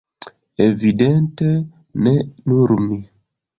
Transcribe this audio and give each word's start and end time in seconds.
Evidente, 0.67 1.49
ne 2.03 2.13
nur 2.47 2.69
mi. 2.87 2.99